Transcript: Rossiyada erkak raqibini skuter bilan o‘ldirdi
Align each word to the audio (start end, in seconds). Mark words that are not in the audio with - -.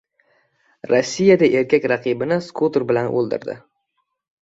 Rossiyada 0.91 1.51
erkak 1.61 1.87
raqibini 1.93 2.41
skuter 2.49 2.89
bilan 2.93 3.15
o‘ldirdi 3.21 3.63